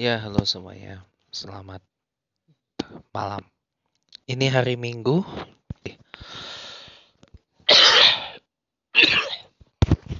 [0.00, 1.04] Ya, halo semuanya.
[1.28, 1.84] Selamat
[3.12, 3.44] malam.
[4.24, 5.20] Ini hari Minggu.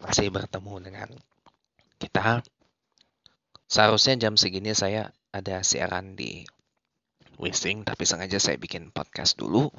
[0.05, 1.09] Masih bertemu dengan
[1.97, 2.45] kita.
[3.73, 6.45] Seharusnya jam segini saya ada siaran di
[7.41, 9.73] Wisting, tapi sengaja saya bikin podcast dulu.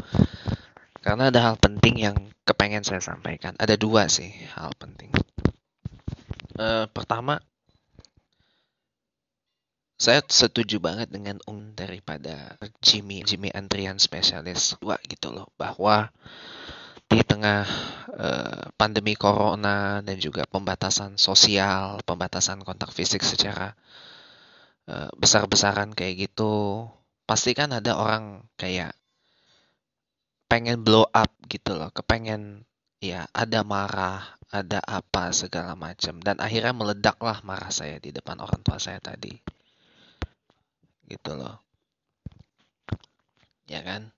[1.06, 3.54] Karena ada hal penting yang kepengen saya sampaikan.
[3.62, 5.14] Ada dua sih hal penting.
[6.58, 7.38] Uh, pertama,
[10.02, 15.46] saya setuju banget dengan um daripada Jimmy Jimmy antrian spesialis dua gitu loh.
[15.62, 16.10] Bahwa
[17.06, 17.70] di tengah
[18.10, 23.78] uh, pandemi corona dan juga pembatasan sosial pembatasan kontak fisik secara
[24.90, 26.90] uh, besar-besaran kayak gitu
[27.30, 28.98] pasti kan ada orang kayak
[30.50, 31.94] pengen blow up gitu loh.
[31.94, 32.66] Kepengen
[33.06, 36.18] ya ada marah ada apa segala macam.
[36.26, 39.61] Dan akhirnya meledaklah marah saya di depan orang tua saya tadi
[41.12, 41.60] gitu loh.
[43.68, 44.16] Ya kan?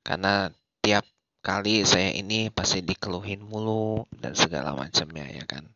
[0.00, 0.48] Karena
[0.80, 1.04] tiap
[1.40, 5.68] kali saya ini pasti dikeluhin mulu dan segala macamnya ya kan?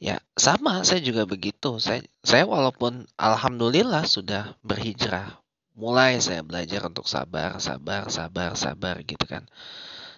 [0.00, 1.80] Ya sama saya juga begitu.
[1.80, 5.40] Saya saya walaupun alhamdulillah sudah berhijrah
[5.74, 9.48] mulai saya belajar untuk sabar sabar sabar sabar gitu kan.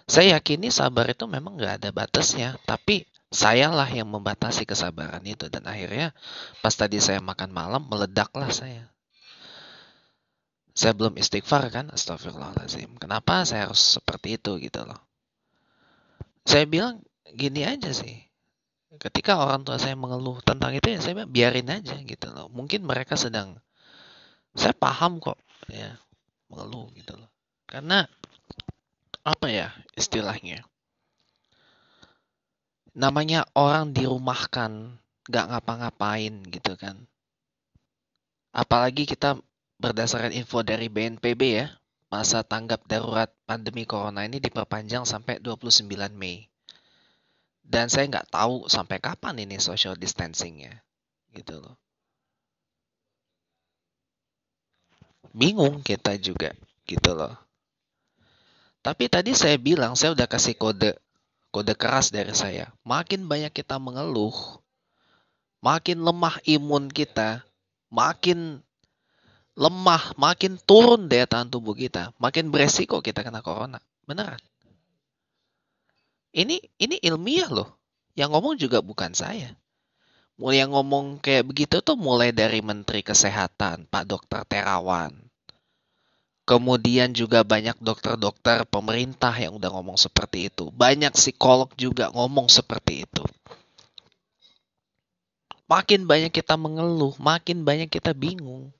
[0.07, 5.51] Saya yakini sabar itu memang nggak ada batasnya tapi sayalah yang membatasi kesabaran itu.
[5.51, 6.15] Dan akhirnya
[6.63, 8.87] pas tadi saya makan malam meledaklah saya.
[10.77, 11.89] Saya belum istighfar kan?
[11.89, 15.01] Astagfirullahaladzim kenapa saya harus seperti itu gitu loh?
[16.45, 17.01] Saya bilang
[17.33, 18.23] gini aja sih.
[18.97, 22.47] Ketika orang tua saya mengeluh tentang itu ya saya biarin aja gitu loh.
[22.53, 23.57] Mungkin mereka sedang
[24.53, 25.37] saya paham kok
[25.69, 25.97] ya
[26.47, 27.29] mengeluh gitu loh.
[27.67, 28.05] Karena
[29.27, 30.63] apa ya istilahnya
[32.97, 34.97] namanya orang dirumahkan,
[35.29, 36.97] gak ngapa-ngapain gitu kan.
[38.49, 39.37] Apalagi kita
[39.77, 41.69] berdasarkan info dari BNPB ya,
[42.09, 45.85] masa tanggap darurat pandemi corona ini diperpanjang sampai 29
[46.17, 46.49] Mei.
[47.61, 50.81] Dan saya nggak tahu sampai kapan ini social distancingnya,
[51.37, 51.77] gitu loh.
[55.37, 56.55] Bingung kita juga,
[56.89, 57.37] gitu loh.
[58.81, 60.95] Tapi tadi saya bilang, saya udah kasih kode
[61.51, 62.71] kode keras dari saya.
[62.83, 64.35] Makin banyak kita mengeluh,
[65.63, 67.43] makin lemah imun kita,
[67.91, 68.61] makin
[69.57, 73.81] lemah, makin turun daya tahan tubuh kita, makin beresiko kita kena corona.
[74.07, 74.39] Beneran.
[76.31, 77.69] Ini ini ilmiah loh.
[78.13, 79.53] Yang ngomong juga bukan saya.
[80.37, 85.26] Mulai yang ngomong kayak begitu tuh mulai dari Menteri Kesehatan, Pak Dokter Terawan,
[86.47, 90.71] Kemudian juga banyak dokter-dokter pemerintah yang udah ngomong seperti itu.
[90.71, 93.23] Banyak psikolog juga ngomong seperti itu.
[95.67, 98.71] Makin banyak kita mengeluh, makin banyak kita bingung.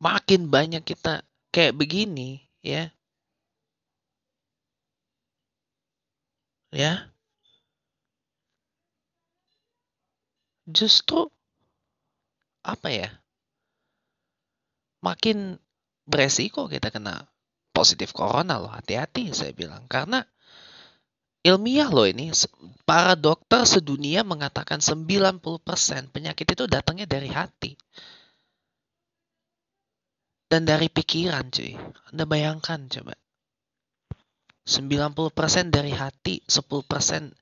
[0.00, 1.20] Makin banyak kita
[1.52, 2.88] kayak begini, ya.
[6.72, 7.10] Ya.
[10.68, 11.30] Justru
[12.64, 13.20] apa ya?
[15.00, 15.56] Makin
[16.08, 17.28] beresiko kita kena
[17.72, 18.72] positif corona loh.
[18.72, 19.88] Hati-hati saya bilang.
[19.88, 20.20] Karena
[21.44, 22.32] ilmiah loh ini.
[22.84, 25.40] Para dokter sedunia mengatakan 90%
[26.12, 27.76] penyakit itu datangnya dari hati.
[30.50, 31.78] Dan dari pikiran cuy.
[32.10, 33.14] Anda bayangkan coba.
[34.66, 37.34] 90% dari hati, 10%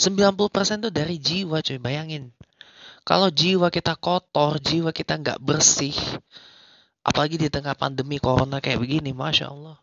[0.00, 2.32] 90% itu dari jiwa cuy, bayangin.
[3.04, 5.92] Kalau jiwa kita kotor, jiwa kita nggak bersih,
[7.00, 9.76] Apalagi di tengah pandemi corona kayak begini, Masya Allah.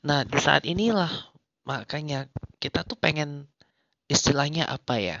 [0.00, 1.10] Nah, di saat inilah
[1.66, 2.30] makanya
[2.62, 3.50] kita tuh pengen
[4.08, 5.18] istilahnya apa ya?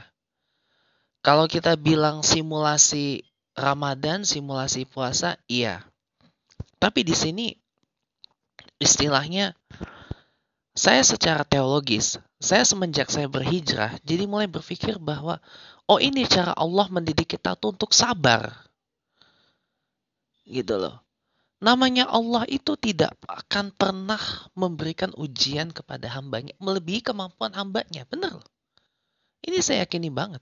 [1.20, 5.84] Kalau kita bilang simulasi Ramadan, simulasi puasa, iya.
[6.80, 7.52] Tapi di sini
[8.80, 9.52] istilahnya
[10.72, 15.42] saya secara teologis, saya semenjak saya berhijrah, jadi mulai berpikir bahwa
[15.84, 18.69] oh ini cara Allah mendidik kita tuh untuk sabar
[20.50, 20.98] gitu loh.
[21.60, 24.20] Namanya Allah itu tidak akan pernah
[24.56, 28.08] memberikan ujian kepada hambanya melebihi kemampuan hambanya.
[28.08, 28.50] Benar loh.
[29.44, 30.40] Ini saya yakini banget.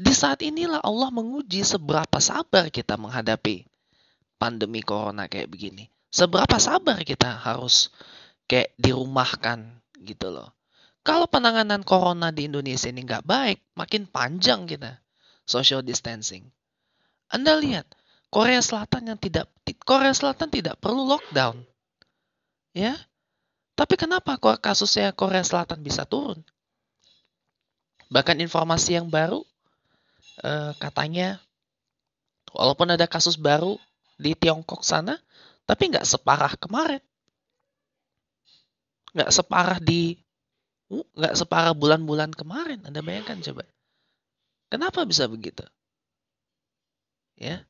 [0.00, 3.68] Di saat inilah Allah menguji seberapa sabar kita menghadapi
[4.40, 5.92] pandemi corona kayak begini.
[6.10, 7.92] Seberapa sabar kita harus
[8.50, 10.50] kayak dirumahkan gitu loh.
[11.06, 14.98] Kalau penanganan corona di Indonesia ini nggak baik, makin panjang kita
[15.50, 16.46] social distancing.
[17.30, 17.86] Anda lihat,
[18.30, 19.50] Korea Selatan yang tidak
[19.82, 21.66] Korea Selatan tidak perlu lockdown.
[22.70, 22.94] Ya.
[23.74, 26.38] Tapi kenapa kasusnya Korea Selatan bisa turun?
[28.10, 29.42] Bahkan informasi yang baru
[30.42, 31.42] eh, katanya
[32.54, 33.78] walaupun ada kasus baru
[34.20, 35.18] di Tiongkok sana,
[35.66, 37.02] tapi nggak separah kemarin.
[39.10, 40.18] Nggak separah di
[40.90, 42.82] nggak separah bulan-bulan kemarin.
[42.86, 43.66] Anda bayangkan coba.
[44.70, 45.66] Kenapa bisa begitu?
[47.34, 47.69] Ya.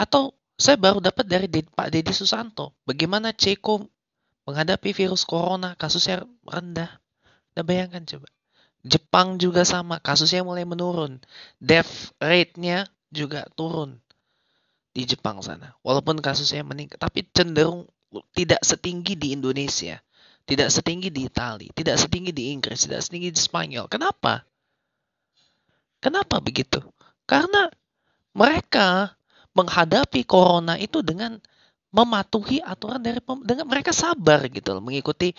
[0.00, 3.84] Atau saya baru dapat dari Pak Deddy Susanto, bagaimana Ceko
[4.48, 6.88] menghadapi virus corona kasusnya rendah.
[7.52, 8.28] Anda bayangkan coba.
[8.80, 11.20] Jepang juga sama, kasusnya mulai menurun.
[11.60, 14.00] Death rate-nya juga turun
[14.96, 15.76] di Jepang sana.
[15.84, 17.84] Walaupun kasusnya meningkat, tapi cenderung
[18.32, 20.00] tidak setinggi di Indonesia.
[20.48, 23.86] Tidak setinggi di Italia, tidak setinggi di Inggris, tidak setinggi di Spanyol.
[23.86, 24.42] Kenapa?
[26.00, 26.80] Kenapa begitu?
[27.28, 27.68] Karena
[28.32, 29.14] mereka
[29.60, 31.36] menghadapi corona itu dengan
[31.90, 35.34] mematuhi aturan dari dengan mereka sabar gitu loh, mengikuti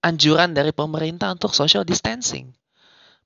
[0.00, 2.54] anjuran dari pemerintah untuk social distancing.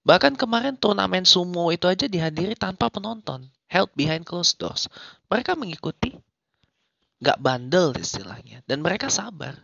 [0.00, 4.88] Bahkan kemarin turnamen sumo itu aja dihadiri tanpa penonton, held behind closed doors.
[5.28, 6.16] Mereka mengikuti,
[7.20, 9.60] nggak bandel istilahnya, dan mereka sabar.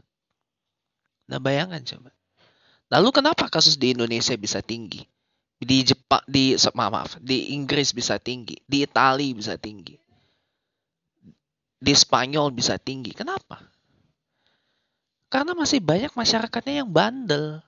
[1.26, 2.12] Nah bayangkan coba.
[2.92, 5.02] Lalu kenapa kasus di Indonesia bisa tinggi?
[5.56, 9.96] Di Jepang, di maaf, di Inggris bisa tinggi, di Italia bisa tinggi,
[11.76, 13.12] di Spanyol bisa tinggi.
[13.12, 13.60] Kenapa?
[15.26, 17.60] Karena masih banyak masyarakatnya yang bandel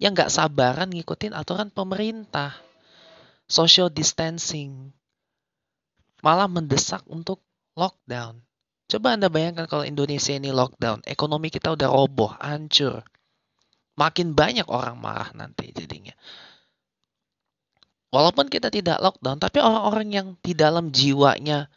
[0.00, 2.56] yang nggak sabaran ngikutin aturan pemerintah.
[3.50, 4.94] Social distancing.
[6.24, 7.42] Malah mendesak untuk
[7.76, 8.40] lockdown.
[8.90, 13.02] Coba Anda bayangkan kalau Indonesia ini lockdown, ekonomi kita udah roboh, hancur.
[13.94, 16.14] Makin banyak orang marah nanti jadinya.
[18.10, 21.70] Walaupun kita tidak lockdown, tapi orang-orang yang di dalam jiwanya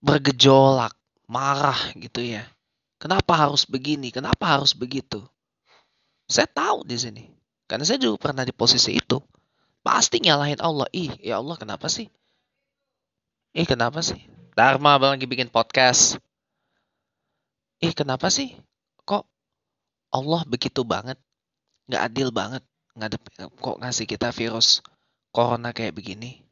[0.00, 0.96] bergejolak,
[1.30, 2.42] marah gitu ya.
[2.98, 4.10] Kenapa harus begini?
[4.10, 5.22] Kenapa harus begitu?
[6.26, 7.24] Saya tahu di sini.
[7.70, 9.22] Karena saya juga pernah di posisi itu.
[9.80, 10.90] Pasti nyalahin Allah.
[10.90, 12.10] Ih, ya Allah kenapa sih?
[13.54, 14.18] Ih, kenapa sih?
[14.58, 16.18] Dharma lagi bikin podcast.
[17.78, 18.58] Ih, kenapa sih?
[19.06, 19.24] Kok
[20.10, 21.16] Allah begitu banget?
[21.86, 22.62] Nggak adil banget.
[22.98, 23.22] Ngadep,
[23.62, 24.82] kok ngasih kita virus
[25.30, 26.42] corona kayak begini?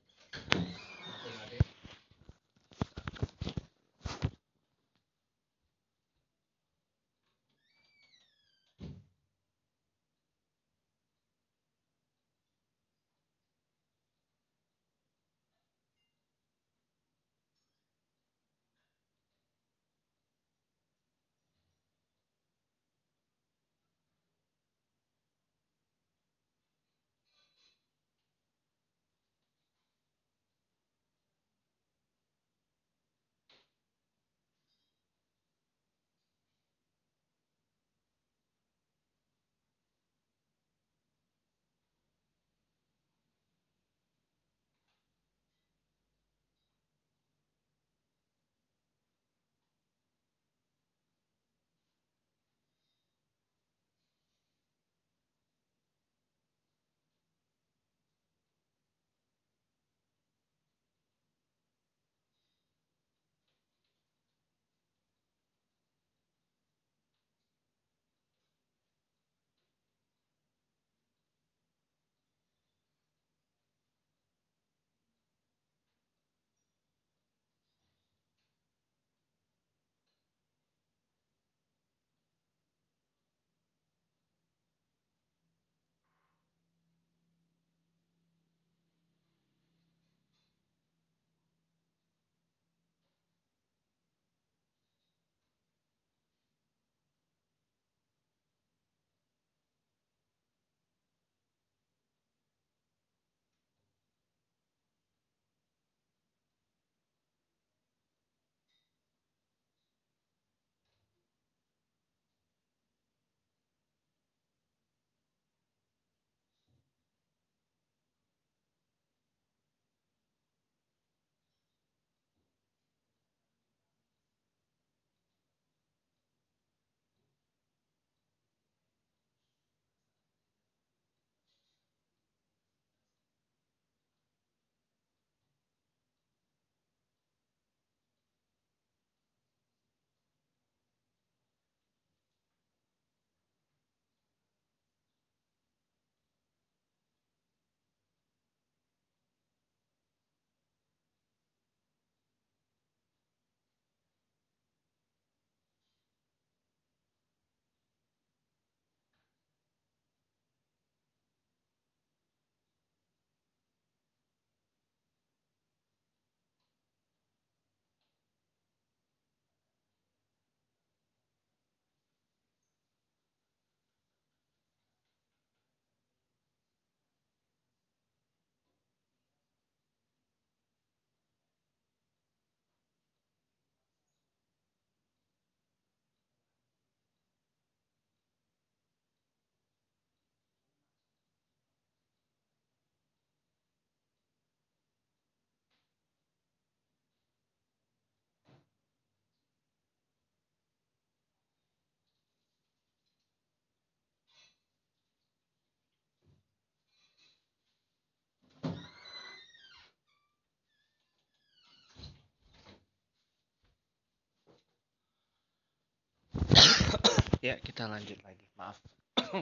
[217.48, 218.44] Ya, kita lanjut lagi.
[218.60, 218.76] Maaf.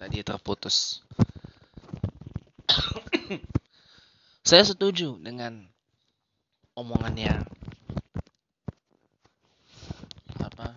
[0.00, 1.00] Tadi terputus.
[4.48, 5.64] Saya setuju dengan
[6.76, 7.48] omongannya
[10.44, 10.76] apa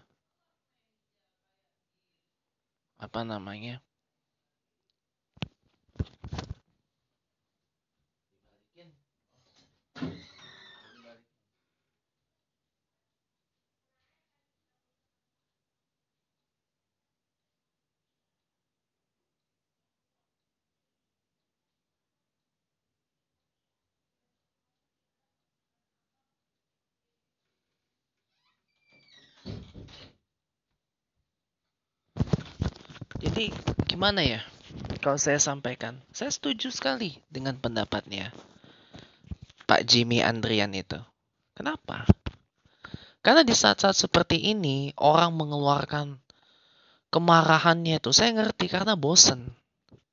[3.04, 3.84] apa namanya
[34.02, 34.42] Gimana ya?
[34.98, 38.34] Kalau saya sampaikan, saya setuju sekali dengan pendapatnya
[39.70, 40.98] Pak Jimmy Andrian itu.
[41.54, 42.10] Kenapa?
[43.22, 46.18] Karena di saat-saat seperti ini orang mengeluarkan
[47.14, 49.54] kemarahannya itu saya ngerti karena bosen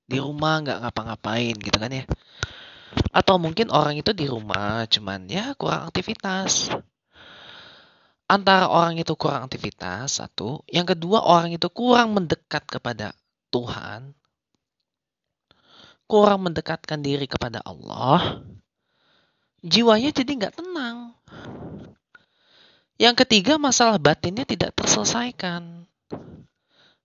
[0.04, 2.04] di rumah nggak ngapa-ngapain gitu kan ya.
[3.08, 6.76] Atau mungkin orang itu di rumah cuman ya kurang aktivitas
[8.28, 13.16] antara orang itu kurang aktivitas satu, yang kedua orang itu kurang mendekat kepada
[13.48, 14.12] Tuhan,
[16.08, 18.42] kurang mendekatkan diri kepada Allah,
[19.64, 21.16] jiwanya jadi nggak tenang.
[22.98, 25.86] Yang ketiga masalah batinnya tidak terselesaikan.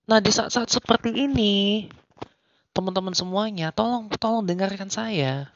[0.04, 1.86] Nah di saat-saat seperti ini,
[2.74, 5.48] teman-teman semuanya, tolong tolong dengarkan saya.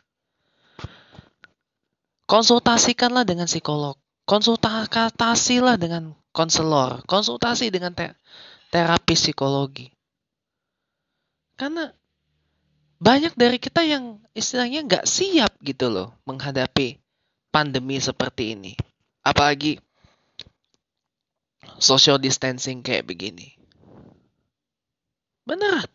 [2.29, 8.13] Konsultasikanlah dengan psikolog konsultasilah dengan konselor, konsultasi dengan te
[8.69, 9.89] terapi psikologi.
[11.59, 11.91] Karena
[13.03, 17.03] banyak dari kita yang istilahnya nggak siap gitu loh menghadapi
[17.51, 18.73] pandemi seperti ini.
[19.27, 19.83] Apalagi
[21.83, 23.59] social distancing kayak begini.
[25.43, 25.91] Beneran.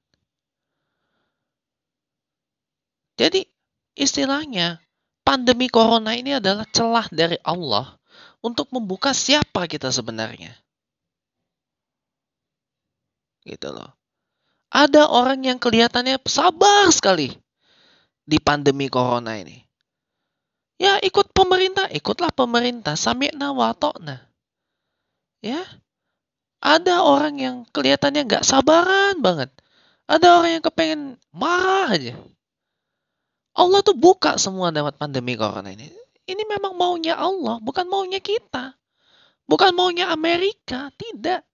[3.15, 3.47] Jadi
[3.95, 4.83] istilahnya
[5.23, 7.95] pandemi corona ini adalah celah dari Allah
[8.43, 10.51] untuk membuka siapa kita sebenarnya.
[13.47, 14.02] Gitu loh.
[14.73, 17.29] Ada orang yang kelihatannya sabar sekali
[18.25, 19.61] di pandemi corona ini.
[20.81, 22.97] Ya ikut pemerintah, ikutlah pemerintah.
[22.97, 24.17] Sami'na wa ta'na.
[25.45, 25.61] Ya.
[26.63, 29.53] Ada orang yang kelihatannya nggak sabaran banget.
[30.09, 32.15] Ada orang yang kepengen marah aja.
[33.53, 35.93] Allah tuh buka semua lewat pandemi corona ini.
[36.25, 38.73] Ini memang maunya Allah, bukan maunya kita.
[39.45, 41.45] Bukan maunya Amerika, tidak.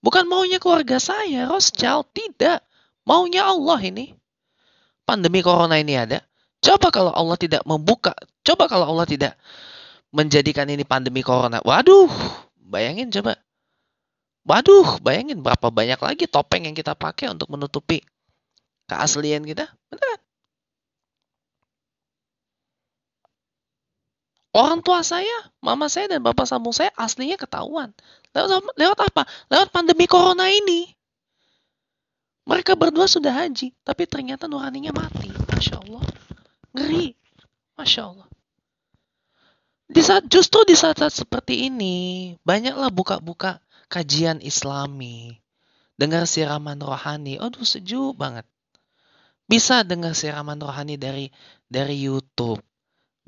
[0.00, 2.64] Bukan maunya keluarga saya, Rothschild, tidak.
[3.04, 4.16] Maunya Allah ini.
[5.04, 6.24] Pandemi corona ini ada.
[6.60, 8.12] Coba kalau Allah tidak membuka,
[8.44, 9.32] coba kalau Allah tidak
[10.12, 11.60] menjadikan ini pandemi corona.
[11.64, 12.08] Waduh,
[12.56, 13.36] bayangin coba.
[14.44, 18.00] Waduh, bayangin berapa banyak lagi topeng yang kita pakai untuk menutupi
[18.88, 19.68] keaslian kita.
[19.92, 20.09] Benar.
[24.50, 27.94] Orang tua saya, mama saya dan bapak sambung saya aslinya ketahuan.
[28.34, 29.22] Lewat, lewat apa?
[29.46, 30.90] Lewat pandemi corona ini.
[32.50, 35.30] Mereka berdua sudah haji, tapi ternyata nuraninya mati.
[35.30, 36.02] Masya Allah.
[36.74, 37.14] Ngeri.
[37.78, 38.26] Masya Allah.
[39.86, 45.38] Di saat, justru di saat-saat seperti ini, banyaklah buka-buka kajian islami.
[45.94, 47.38] Dengar siraman rohani.
[47.38, 48.46] Aduh, sejuk banget.
[49.46, 51.30] Bisa dengar siraman rohani dari
[51.70, 52.62] dari YouTube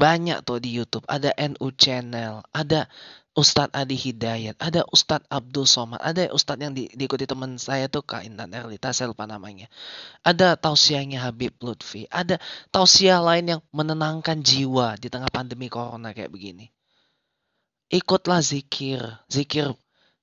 [0.02, 1.06] banyak tuh di YouTube.
[1.06, 2.90] Ada NU Channel, ada
[3.32, 8.02] Ustadz Adi Hidayat, ada Ustadz Abdul Somad, ada Ustadz yang di, diikuti teman saya tuh
[8.02, 9.70] Kak Intan Erlita, saya lupa namanya.
[10.26, 12.42] Ada tausiahnya Habib Lutfi, ada
[12.74, 16.68] tausiah lain yang menenangkan jiwa di tengah pandemi corona kayak begini.
[17.88, 19.70] Ikutlah zikir, zikir,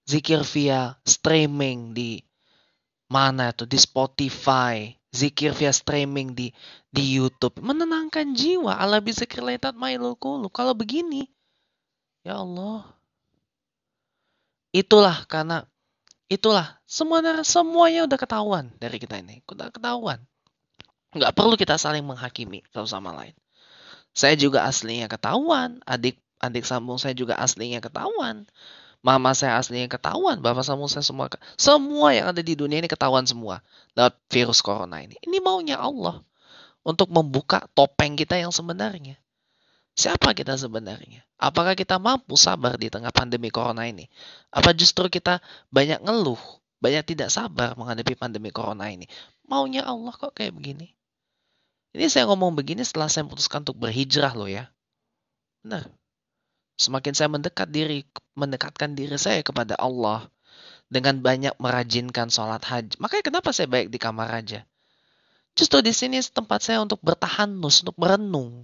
[0.05, 2.21] zikir via streaming di
[3.09, 6.47] mana tuh di Spotify, zikir via streaming di
[6.93, 7.57] di YouTube.
[7.61, 8.77] Menenangkan jiwa.
[8.77, 11.29] Ala bisa kelihatan mailul qulub kalau begini
[12.21, 12.85] ya Allah.
[14.69, 15.65] Itulah karena
[16.29, 19.41] itulah semuanya semuanya udah ketahuan dari kita ini.
[19.49, 20.21] Udah ketahuan.
[21.09, 23.33] Nggak perlu kita saling menghakimi satu sama lain.
[24.13, 25.81] Saya juga aslinya ketahuan.
[25.89, 28.47] Adik adik sambung saya juga aslinya ketahuan
[28.99, 33.23] Mama saya aslinya ketahuan, bapak sama saya semua semua yang ada di dunia ini ketahuan
[33.23, 33.63] semua
[33.95, 35.15] lewat virus corona ini.
[35.23, 36.19] Ini maunya Allah
[36.83, 39.15] untuk membuka topeng kita yang sebenarnya.
[39.95, 41.27] Siapa kita sebenarnya?
[41.39, 44.07] Apakah kita mampu sabar di tengah pandemi corona ini?
[44.51, 46.39] Apa justru kita banyak ngeluh,
[46.79, 49.07] banyak tidak sabar menghadapi pandemi corona ini?
[49.47, 50.91] Maunya Allah kok kayak begini?
[51.95, 54.71] Ini saya ngomong begini setelah saya memutuskan untuk berhijrah loh ya.
[55.65, 55.98] Benar.
[56.79, 58.07] Semakin saya mendekat diri,
[58.39, 60.31] mendekatkan diri saya kepada Allah,
[60.87, 62.95] dengan banyak merajinkan sholat haji.
[62.97, 64.63] Makanya kenapa saya baik di kamar aja?
[65.53, 68.63] Justru di sini tempat saya untuk bertahanus, untuk merenung.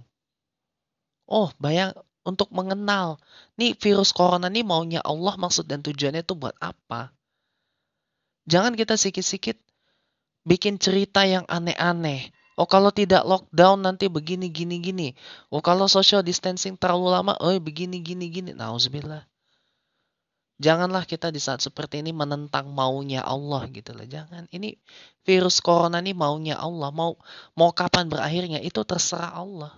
[1.28, 1.92] Oh, bayang
[2.26, 3.22] untuk mengenal.
[3.60, 7.14] Nih virus corona ini maunya Allah maksud dan tujuannya itu buat apa?
[8.46, 9.58] Jangan kita sikit-sikit
[10.46, 12.30] bikin cerita yang aneh-aneh.
[12.56, 15.08] Oh kalau tidak lockdown nanti begini gini gini.
[15.52, 18.50] Oh kalau social distancing terlalu lama, oh begini gini gini.
[18.56, 19.28] Nauzubillah.
[20.56, 24.08] Janganlah kita di saat seperti ini menentang maunya Allah gitu loh.
[24.08, 24.48] Jangan.
[24.48, 24.72] Ini
[25.28, 26.88] virus corona ini maunya Allah.
[26.88, 27.20] Mau
[27.52, 29.76] mau kapan berakhirnya itu terserah Allah.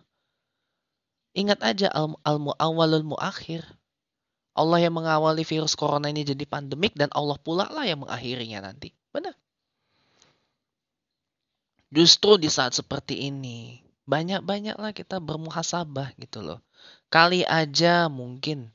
[1.34, 3.66] Ingat aja al, al muakhir.
[4.54, 8.94] Allah yang mengawali virus corona ini jadi pandemik dan Allah pula lah yang mengakhirinya nanti.
[9.10, 9.34] Benar.
[11.88, 16.60] Justru di saat seperti ini, banyak-banyaklah kita bermuhasabah gitu loh.
[17.08, 18.68] Kali aja mungkin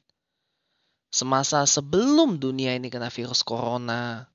[1.13, 4.25] semasa sebelum dunia ini kena virus corona,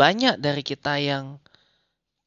[0.00, 1.36] banyak dari kita yang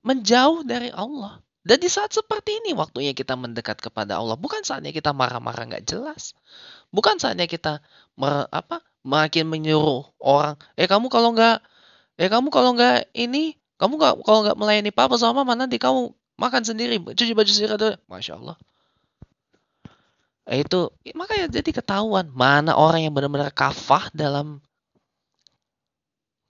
[0.05, 1.41] menjauh dari Allah.
[1.63, 4.35] Dan di saat seperti ini waktunya kita mendekat kepada Allah.
[4.35, 6.37] Bukan saatnya kita marah-marah nggak jelas.
[6.91, 7.79] Bukan saatnya kita
[8.19, 10.59] mer, apa makin menyuruh orang.
[10.75, 11.63] Eh kamu kalau nggak,
[12.19, 16.15] eh kamu kalau nggak ini, kamu nggak kalau nggak melayani papa sama mama nanti kamu
[16.39, 17.99] makan sendiri, cuci baju sendiri.
[18.07, 18.55] Masya Allah.
[20.47, 24.63] Itu makanya jadi ketahuan mana orang yang benar-benar kafah dalam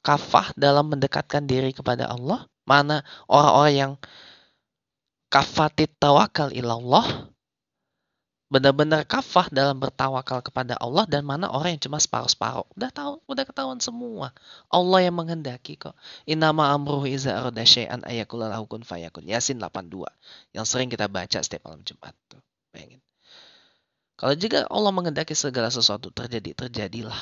[0.05, 3.91] kafah dalam mendekatkan diri kepada Allah, mana orang-orang yang
[5.33, 7.32] kafatit tawakal ilallah,
[8.53, 12.69] benar-benar kafah dalam bertawakal kepada Allah dan mana orang yang cuma separuh-separuh.
[12.77, 14.29] Udah tahu, udah ketahuan semua.
[14.69, 15.97] Allah yang menghendaki kok.
[16.29, 19.25] Inama amruhu iza arada syai'an ayakula kun fayakun.
[19.25, 20.05] Yasin 82.
[20.53, 22.37] Yang sering kita baca setiap malam Jumat tuh.
[22.69, 23.01] Bayangin.
[24.13, 27.17] Kalau juga Allah mengendaki segala sesuatu terjadi, terjadilah.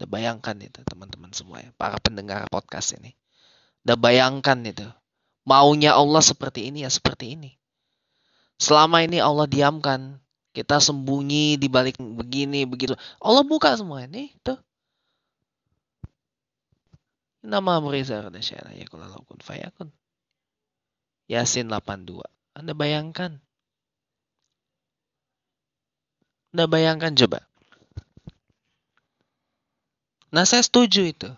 [0.00, 3.12] Udah bayangkan itu teman-teman semua ya, para pendengar podcast ini.
[3.84, 4.88] Udah bayangkan itu.
[5.44, 7.59] Maunya Allah seperti ini ya seperti ini.
[8.60, 10.20] Selama ini Allah diamkan,
[10.52, 12.92] kita sembunyi di balik begini begitu.
[13.16, 14.60] Allah buka semua ini tuh.
[17.40, 19.88] Nama Muriza Radasyara ya kun fayakun.
[21.24, 22.20] Yasin 82.
[22.52, 23.40] Anda bayangkan
[26.52, 27.46] Anda bayangkan coba.
[30.30, 31.30] Nah, saya setuju itu.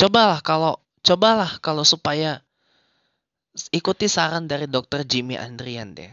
[0.00, 2.40] Cobalah kalau cobalah kalau supaya
[3.68, 6.08] ikuti saran dari dokter Jimmy Andrian deh.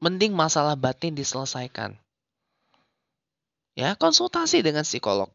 [0.00, 1.96] Mending masalah batin diselesaikan.
[3.76, 5.28] Ya, konsultasi dengan psikolog.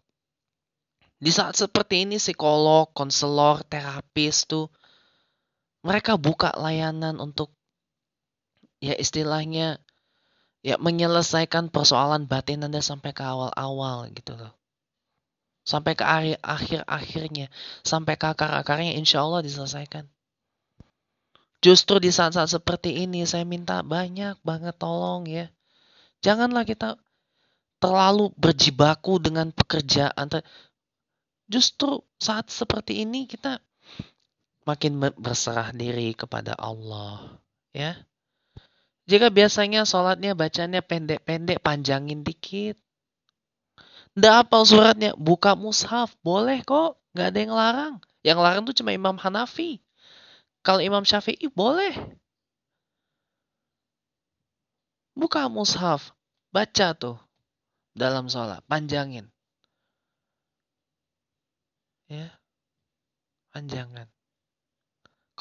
[1.21, 4.73] Di saat seperti ini psikolog, konselor, terapis tuh
[5.85, 7.53] mereka buka layanan untuk
[8.81, 9.77] ya istilahnya
[10.65, 14.53] ya menyelesaikan persoalan batin Anda sampai ke awal-awal gitu loh.
[15.61, 16.01] Sampai ke
[16.41, 17.53] akhir-akhirnya,
[17.85, 20.09] sampai ke akar-akarnya insya Allah diselesaikan.
[21.61, 25.45] Justru di saat-saat seperti ini saya minta banyak banget tolong ya.
[26.25, 26.97] Janganlah kita
[27.77, 30.29] terlalu berjibaku dengan pekerjaan.
[31.45, 33.61] Justru saat seperti ini kita
[34.65, 37.41] makin berserah diri kepada Allah
[37.73, 37.97] ya
[39.11, 42.79] jika biasanya sholatnya bacanya pendek-pendek, panjangin dikit.
[44.15, 46.15] Nggak apa suratnya, buka mushaf.
[46.23, 47.93] Boleh kok, nggak ada yang larang.
[48.23, 49.83] Yang larang tuh cuma Imam Hanafi.
[50.61, 51.93] Kalau Imam Syafi'i boleh.
[55.17, 56.13] Buka mushaf,
[56.53, 57.17] baca tuh
[57.91, 59.27] dalam sholat, panjangin.
[62.07, 62.31] Ya,
[63.51, 64.07] panjangan.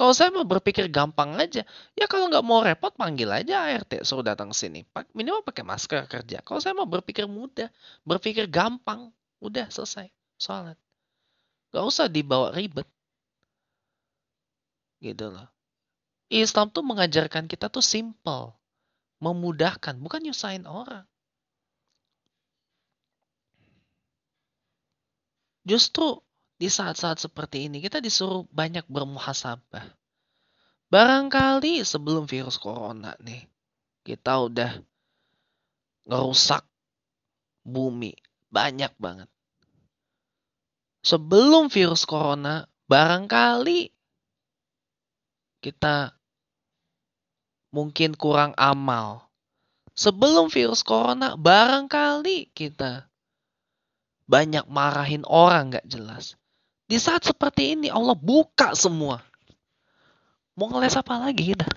[0.01, 1.61] Kalau saya mau berpikir gampang aja,
[1.93, 4.87] ya kalau nggak mau repot panggil aja ART suruh datang sini.
[5.13, 6.41] Minimal pakai masker kerja.
[6.41, 7.69] Kalau saya mau berpikir mudah,
[8.09, 9.13] berpikir gampang,
[9.45, 10.09] udah selesai
[10.41, 10.79] sholat.
[11.71, 12.89] Gak usah dibawa ribet.
[15.01, 15.49] Gitu loh.
[16.31, 18.55] Islam tuh mengajarkan kita tuh simple.
[19.19, 21.05] Memudahkan, bukan nyusahin orang.
[25.65, 26.21] Justru
[26.57, 29.93] di saat-saat seperti ini kita disuruh banyak bermuhasabah.
[30.91, 33.47] Barangkali sebelum virus corona nih,
[34.03, 34.73] kita udah
[36.09, 36.65] ngerusak
[37.63, 38.17] bumi
[38.51, 39.31] banyak banget.
[41.07, 44.00] Sebelum virus corona, barangkali
[45.61, 46.17] kita
[47.71, 49.29] mungkin kurang amal.
[49.95, 53.05] Sebelum virus corona, barangkali kita
[54.25, 56.41] banyak marahin orang gak jelas.
[56.89, 59.21] Di saat seperti ini Allah buka semua.
[60.57, 61.69] Mau ngeles apa lagi kita?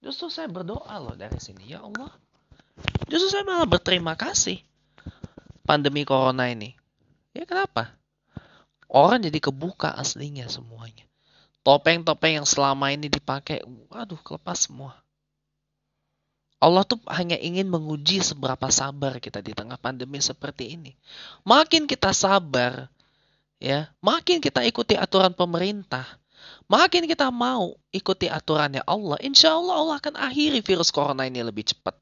[0.00, 1.68] Justru saya berdoa loh dari sini.
[1.68, 2.08] Ya Allah,
[3.08, 4.60] Justru saya malah berterima kasih
[5.64, 6.76] pandemi corona ini.
[7.32, 7.97] Ya kenapa?
[8.88, 11.04] Orang jadi kebuka aslinya semuanya.
[11.60, 13.60] Topeng-topeng yang selama ini dipakai,
[13.92, 14.96] waduh, kelepas semua.
[16.58, 20.98] Allah tuh hanya ingin menguji seberapa sabar kita di tengah pandemi seperti ini.
[21.46, 22.90] Makin kita sabar,
[23.62, 26.02] ya, makin kita ikuti aturan pemerintah,
[26.66, 31.62] makin kita mau ikuti aturannya Allah, insya Allah Allah akan akhiri virus corona ini lebih
[31.62, 31.94] cepat.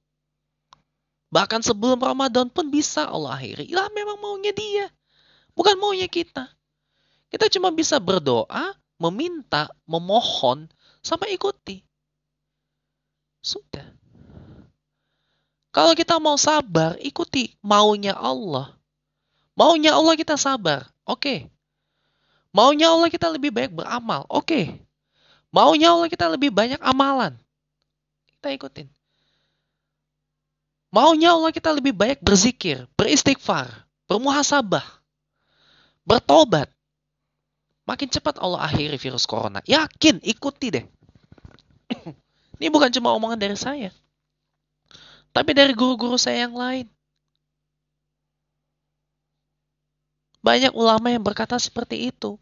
[1.29, 3.69] Bahkan sebelum Ramadan pun bisa Allah akhiri.
[3.77, 4.89] Lah memang maunya dia,
[5.53, 6.56] bukan maunya kita.
[7.37, 10.73] Kita cuma bisa berdoa, meminta, memohon,
[11.05, 11.85] sama ikuti.
[13.45, 13.85] Sudah.
[15.69, 18.73] Kalau kita mau sabar, ikuti maunya Allah.
[19.53, 20.89] Maunya Allah kita sabar.
[21.05, 21.21] Oke.
[21.21, 21.39] Okay.
[22.57, 24.25] Maunya Allah kita lebih baik beramal.
[24.33, 24.41] Oke.
[24.41, 24.65] Okay.
[25.53, 27.37] Maunya Allah kita lebih banyak amalan.
[28.33, 28.89] Kita ikutin.
[30.89, 33.69] Maunya Allah kita lebih banyak berzikir, beristighfar,
[34.09, 34.89] bermuhasabah,
[36.09, 36.73] bertobat.
[37.87, 39.63] Makin cepat Allah akhiri virus corona.
[39.63, 40.85] Yakin, ikuti deh.
[42.59, 43.95] Ini bukan cuma omongan dari saya.
[45.31, 46.87] Tapi dari guru-guru saya yang lain.
[50.43, 52.39] Banyak ulama yang berkata seperti itu.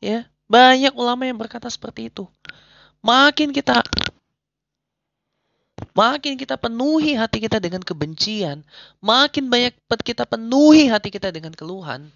[0.00, 2.28] Ya, banyak ulama yang berkata seperti itu.
[3.00, 3.80] Makin kita
[5.92, 8.64] makin kita penuhi hati kita dengan kebencian,
[9.00, 12.08] makin banyak kita penuhi hati kita dengan keluhan,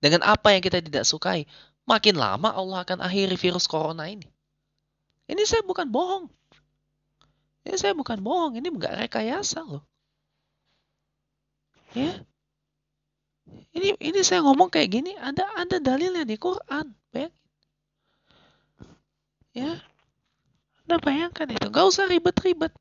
[0.00, 1.44] dengan apa yang kita tidak sukai,
[1.84, 4.26] makin lama Allah akan akhiri virus corona ini.
[5.30, 6.26] Ini saya bukan bohong.
[7.68, 9.84] Ini saya bukan bohong, ini enggak rekayasa loh.
[11.92, 12.24] Ya.
[13.70, 17.34] Ini ini saya ngomong kayak gini, ada ada dalilnya di Quran, bayangin.
[19.54, 19.78] Ya.
[20.86, 22.74] Anda bayangkan itu, nggak usah ribet-ribet.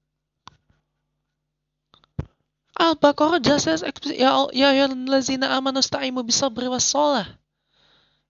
[2.80, 3.68] Al-Baqarah jelas
[4.08, 7.28] ya ya ya lazina amanu sta'imu bisabri wassalah.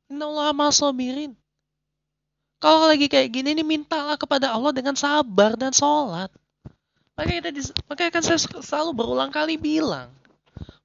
[0.09, 1.38] Inna Allah sabirin.
[2.59, 6.27] Kalau lagi kayak gini ini mintalah kepada Allah dengan sabar dan sholat.
[7.15, 10.12] Makanya, kita, makanya kan saya selalu berulang kali bilang.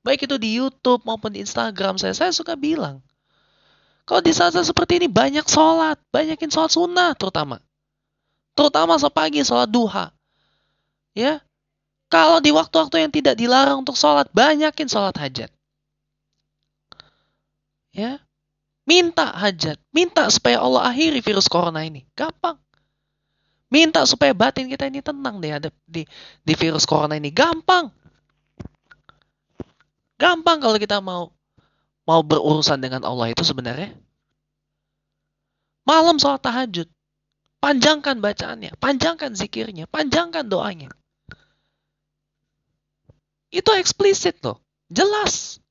[0.05, 3.01] Baik itu di Youtube maupun di Instagram saya, saya suka bilang.
[4.05, 7.59] Kalau di saat-saat seperti ini banyak sholat, banyakin sholat sunnah terutama.
[8.53, 10.13] Terutama sepagi sholat duha.
[11.17, 11.41] Ya,
[12.15, 15.51] kalau di waktu-waktu yang tidak dilarang untuk sholat, banyakin sholat hajat.
[17.91, 18.23] Ya,
[18.87, 22.07] minta hajat, minta supaya Allah akhiri virus corona ini.
[22.15, 22.55] Gampang.
[23.67, 26.07] Minta supaya batin kita ini tenang deh ada di,
[26.47, 27.35] di virus corona ini.
[27.35, 27.91] Gampang.
[30.15, 31.35] Gampang kalau kita mau
[32.07, 33.91] mau berurusan dengan Allah itu sebenarnya.
[35.83, 36.87] Malam sholat tahajud.
[37.59, 40.95] Panjangkan bacaannya, panjangkan zikirnya, panjangkan doanya.
[43.55, 44.59] Itu eksplisit loh.
[44.91, 45.63] Jelas.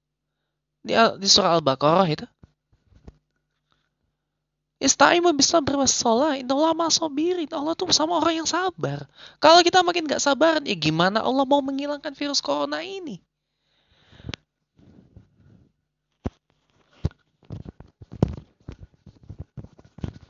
[0.79, 2.23] Di, di surah Al-Baqarah itu.
[4.79, 6.39] Istaimu bisa bermasalah.
[6.39, 7.51] Inna Allah masobirin.
[7.51, 9.03] Allah tuh sama orang yang sabar.
[9.43, 13.19] Kalau kita makin gak sabar, ya gimana Allah mau menghilangkan virus corona ini?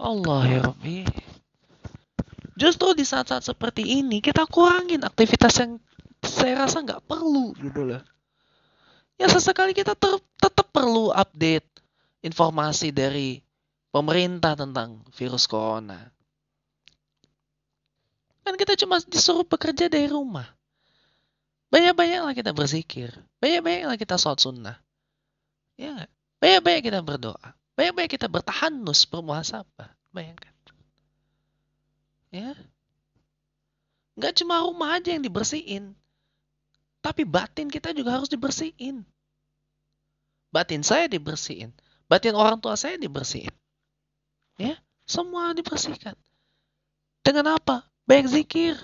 [0.04, 1.08] Allah ya Rabbi.
[2.54, 5.82] Justru di saat-saat seperti ini kita kurangin aktivitas yang
[6.24, 8.02] saya rasa nggak perlu gitu loh.
[9.20, 11.68] Ya sesekali kita tetap perlu update
[12.26, 13.44] informasi dari
[13.94, 16.10] pemerintah tentang virus corona.
[18.44, 20.50] Kan kita cuma disuruh bekerja dari rumah.
[21.72, 23.10] Banyak-banyaklah kita berzikir.
[23.40, 24.78] Banyak-banyaklah kita sholat sunnah.
[25.80, 26.06] Ya
[26.44, 27.56] Banyak-banyak kita berdoa.
[27.80, 29.90] Banyak-banyak kita bertahanus, bermuhasabah.
[30.12, 30.52] Bayangkan.
[32.36, 32.52] Ya.
[34.20, 35.96] Nggak cuma rumah aja yang dibersihin.
[37.04, 39.04] Tapi batin kita juga harus dibersihin.
[40.56, 41.76] Batin saya dibersihin.
[42.08, 43.52] Batin orang tua saya dibersihin.
[44.56, 46.16] Ya, semua dibersihkan.
[47.26, 47.84] Dengan apa?
[48.08, 48.80] Baik zikir.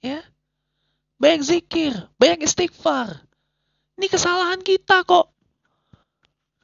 [0.00, 0.24] Ya.
[1.20, 3.20] Baik zikir, banyak istighfar.
[4.00, 5.28] Ini kesalahan kita kok.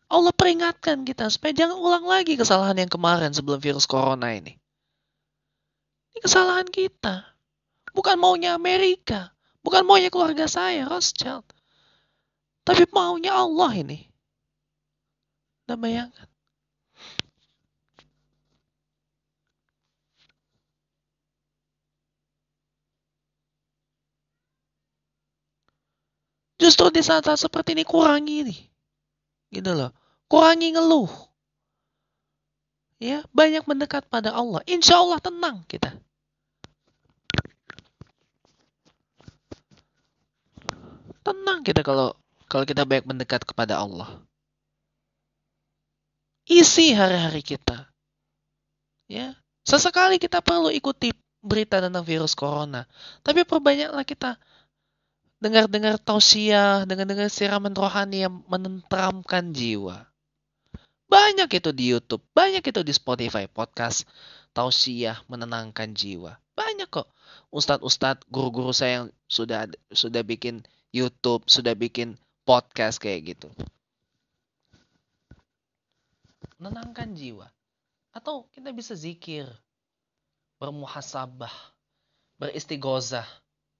[0.06, 4.54] Allah peringatkan kita supaya jangan ulang lagi kesalahan yang kemarin sebelum virus corona ini.
[6.14, 7.26] Ini kesalahan kita.
[7.90, 9.34] Bukan maunya Amerika.
[9.66, 11.42] Bukan maunya keluarga saya, Rothschild.
[12.62, 14.06] Tapi maunya Allah ini.
[15.66, 16.28] Dan bayangkan.
[26.56, 28.60] Justru di saat-saat seperti ini kurangi nih.
[29.56, 29.95] Gitu loh.
[30.26, 31.10] Kurangi ngeluh.
[32.98, 34.64] Ya, banyak mendekat pada Allah.
[34.66, 35.92] Insya Allah tenang kita.
[41.22, 42.14] Tenang kita kalau
[42.46, 44.22] kalau kita banyak mendekat kepada Allah.
[46.46, 47.90] Isi hari-hari kita.
[49.10, 49.34] Ya,
[49.66, 51.10] sesekali kita perlu ikuti
[51.42, 52.86] berita tentang virus corona.
[53.22, 54.38] Tapi perbanyaklah kita
[55.38, 60.06] dengar-dengar tausiah, dengar-dengar siraman rohani yang menenteramkan jiwa.
[61.06, 64.06] Banyak itu di YouTube, banyak itu di Spotify, podcast
[64.50, 66.38] tausiah menenangkan jiwa.
[66.58, 67.08] Banyak kok
[67.54, 73.48] ustadz-ustadz, guru-guru saya yang sudah sudah bikin YouTube, sudah bikin podcast kayak gitu
[76.60, 77.48] menenangkan jiwa.
[78.12, 79.44] Atau kita bisa zikir,
[80.56, 81.52] bermuhasabah,
[82.40, 83.28] beristigozah.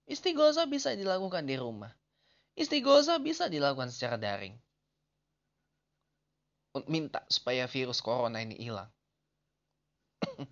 [0.07, 1.91] Istigozah bisa dilakukan di rumah.
[2.55, 4.55] Istigozah bisa dilakukan secara daring.
[6.85, 8.93] Minta supaya virus corona ini hilang.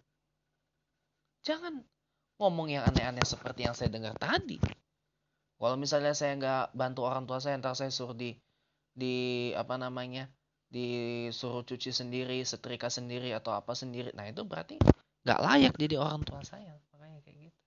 [1.47, 1.85] Jangan
[2.41, 4.57] ngomong yang aneh-aneh seperti yang saya dengar tadi.
[5.61, 8.37] Kalau misalnya saya nggak bantu orang tua saya, ntar saya suruh di
[8.95, 10.29] di apa namanya
[10.69, 14.11] disuruh cuci sendiri, setrika sendiri atau apa sendiri.
[14.13, 14.77] Nah itu berarti
[15.25, 16.75] nggak layak jadi orang tua saya.
[16.93, 17.61] Makanya kayak gitu.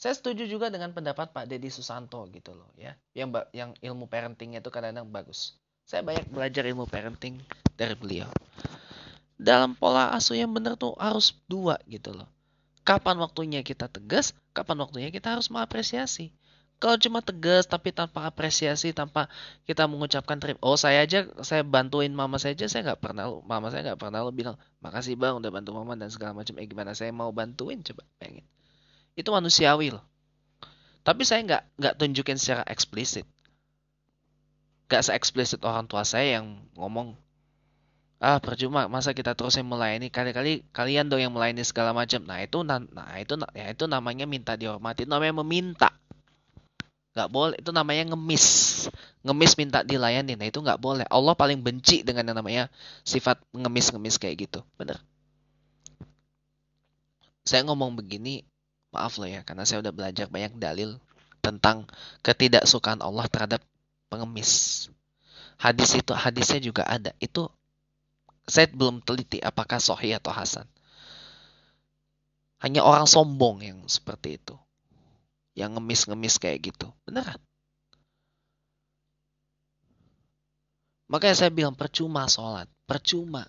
[0.00, 2.96] Saya setuju juga dengan pendapat Pak Deddy Susanto gitu loh ya.
[3.12, 5.60] Yang yang ilmu parentingnya itu kadang-kadang bagus.
[5.90, 7.42] Saya banyak belajar ilmu parenting
[7.74, 8.30] dari beliau.
[9.34, 12.30] Dalam pola asuh yang benar tuh harus dua gitu loh.
[12.86, 16.30] Kapan waktunya kita tegas, kapan waktunya kita harus mengapresiasi.
[16.78, 19.26] Kalau cuma tegas tapi tanpa apresiasi, tanpa
[19.66, 23.74] kita mengucapkan terima, oh saya aja saya bantuin mama saya aja saya nggak pernah mama
[23.74, 26.54] saya nggak pernah lo bilang makasih bang udah bantu mama dan segala macam.
[26.54, 28.46] Eh gimana saya mau bantuin coba pengen.
[29.18, 30.06] Itu manusiawi loh.
[31.02, 33.26] Tapi saya nggak nggak tunjukin secara eksplisit.
[34.90, 37.14] Gak se eksplisit orang tua saya yang ngomong
[38.20, 40.10] ah percuma masa kita terus yang melayani.
[40.10, 42.20] Kali-kali kalian dong yang melayani segala macam.
[42.26, 42.82] Nah itu nah
[43.16, 45.88] itu ya itu namanya minta dihormati namanya meminta.
[47.14, 48.46] Nggak boleh itu namanya ngemis.
[49.22, 51.06] Ngemis minta dilayani nah itu nggak boleh.
[51.06, 52.64] Allah paling benci dengan yang namanya
[53.06, 54.60] sifat ngemis-ngemis kayak gitu.
[54.74, 54.98] Bener?
[57.46, 58.44] Saya ngomong begini
[58.90, 60.98] maaf loh ya karena saya udah belajar banyak dalil
[61.40, 61.88] tentang
[62.20, 63.64] ketidaksukaan Allah terhadap
[64.10, 64.86] pengemis
[65.56, 67.46] hadis itu hadisnya juga ada itu
[68.50, 70.66] saya belum teliti apakah sahih atau hasan
[72.60, 74.58] hanya orang sombong yang seperti itu
[75.60, 76.88] yang ngemis-ngemis kayak gitu.
[77.04, 77.38] Beneran.
[81.10, 82.70] Makanya saya bilang percuma sholat.
[82.86, 83.44] Percuma.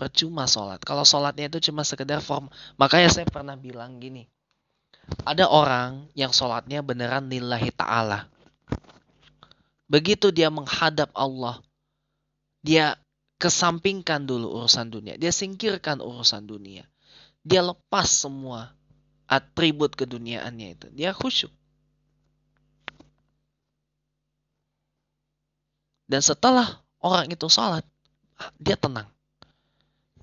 [0.00, 0.80] Percuma sholat.
[0.80, 2.48] Kalau sholatnya itu cuma sekedar form.
[2.80, 4.24] Makanya saya pernah bilang gini.
[5.28, 8.31] Ada orang yang sholatnya beneran lillahi ta'ala.
[9.92, 11.60] Begitu dia menghadap Allah.
[12.64, 12.96] Dia
[13.36, 15.20] kesampingkan dulu urusan dunia.
[15.20, 16.88] Dia singkirkan urusan dunia.
[17.44, 18.72] Dia lepas semua
[19.28, 20.86] atribut keduniaannya itu.
[20.96, 21.52] Dia khusyuk.
[26.08, 27.84] Dan setelah orang itu sholat,
[28.56, 29.08] dia tenang.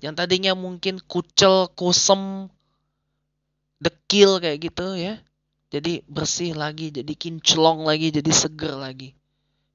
[0.02, 2.50] Yang tadinya mungkin kucel, kusem,
[3.78, 5.18] dekil kayak gitu ya.
[5.70, 9.19] Jadi bersih lagi, jadi kinclong lagi, jadi seger lagi.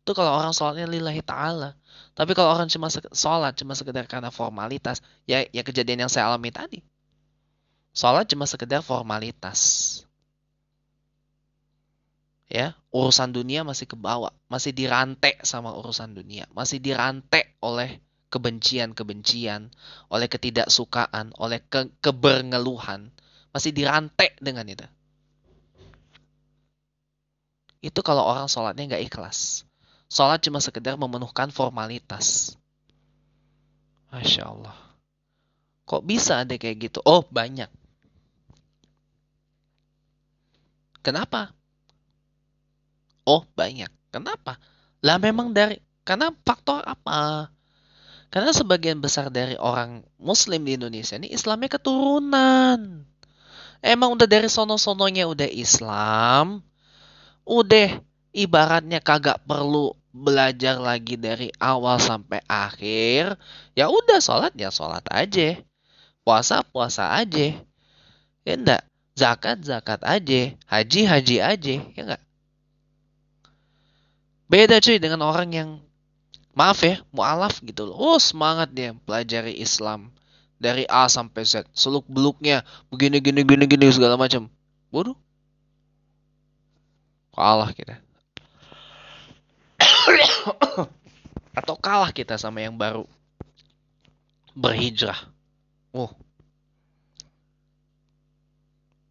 [0.05, 1.73] Itu kalau orang sholatnya lillahi ta'ala.
[2.13, 6.53] Tapi kalau orang cuma sholat, cuma sekedar karena formalitas, ya ya kejadian yang saya alami
[6.53, 6.85] tadi.
[7.89, 10.05] Sholat cuma sekedar formalitas.
[12.45, 17.97] Ya, urusan dunia masih ke bawah, masih dirantai sama urusan dunia, masih dirantai oleh
[18.29, 19.73] kebencian-kebencian,
[20.13, 21.89] oleh ketidaksukaan, oleh ke
[23.49, 24.85] masih dirantai dengan itu.
[27.81, 29.65] Itu kalau orang sholatnya nggak ikhlas.
[30.09, 32.55] Sholat cuma sekedar memenuhkan formalitas.
[34.13, 34.77] Masya Allah.
[35.85, 36.99] Kok bisa ada kayak gitu?
[37.05, 37.69] Oh banyak.
[41.05, 41.53] Kenapa?
[43.25, 43.89] Oh, banyak.
[44.09, 44.57] Kenapa?
[45.05, 47.49] Lah memang dari karena faktor apa?
[48.33, 53.05] Karena sebagian besar dari orang muslim di Indonesia ini Islamnya keturunan.
[53.85, 56.65] Emang udah dari sono-sononya udah Islam.
[57.45, 58.01] Udah
[58.35, 63.39] ibaratnya kagak perlu belajar lagi dari awal sampai akhir.
[63.71, 65.55] Ya udah sholat ya sholat aja.
[66.27, 67.55] Puasa puasa aja.
[68.43, 68.83] Ya enggak
[69.15, 72.23] zakat zakat aja, haji haji aja, ya enggak?
[74.45, 75.69] Beda cuy dengan orang yang
[76.53, 77.95] maaf ya, mualaf gitu loh.
[77.97, 80.13] Oh, semangat dia pelajari Islam
[80.61, 84.51] dari A sampai Z, seluk beluknya begini gini gini gini segala macam.
[84.93, 85.17] Bodoh.
[87.33, 88.04] Kalah kita.
[91.59, 93.07] Atau kalah kita sama yang baru
[94.55, 95.19] berhijrah.
[95.91, 96.15] Oh.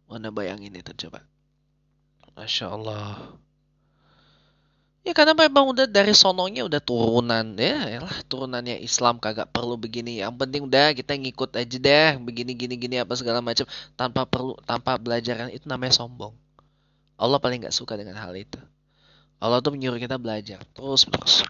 [0.09, 1.21] Mana bayangin itu coba.
[2.35, 3.37] Masya Allah.
[5.05, 10.17] Ya karena memang udah dari sononya udah turunan ya, lah turunannya Islam kagak perlu begini.
[10.17, 14.57] Yang penting udah kita ngikut aja deh begini gini gini apa segala macam tanpa perlu
[14.65, 16.33] tanpa belajaran itu namanya sombong.
[17.21, 18.57] Allah paling nggak suka dengan hal itu.
[19.39, 21.43] Allah tuh menyuruh kita belajar terus terus.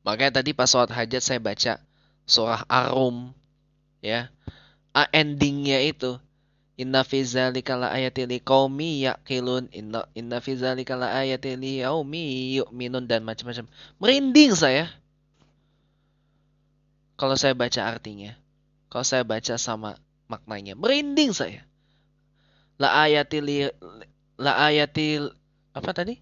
[0.00, 1.78] Makanya tadi pas sholat hajat saya baca
[2.24, 3.36] surah Arum
[4.00, 4.32] ya.
[4.90, 6.18] A endingnya itu
[6.80, 13.04] Inna fi zalika la ayati liqaumi yaqilun inna inna fi zalika la ayati liyaumi yu'minun
[13.04, 13.68] dan macam-macam.
[14.00, 14.88] Merinding saya.
[17.20, 18.32] Kalau saya baca artinya.
[18.88, 21.68] Kalau saya baca sama maknanya, merinding saya.
[22.80, 23.68] La ayati li
[24.40, 25.20] la ayati
[25.76, 26.16] apa tadi?